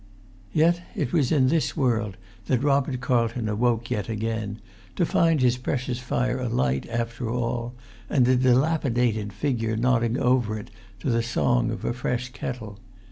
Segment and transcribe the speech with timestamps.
[0.51, 2.17] Yet it was in this world
[2.47, 4.59] that Robert Carlton awoke yet again,
[4.95, 7.75] to find his precious fire alight after all,
[8.09, 12.79] and a dilapidated figure nodding over it to the song of a fresh kettle.